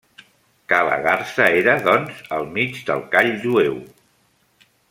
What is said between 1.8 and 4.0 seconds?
doncs, al mig del call jueu.